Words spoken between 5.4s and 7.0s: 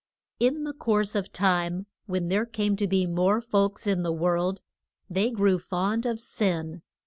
fond of sin.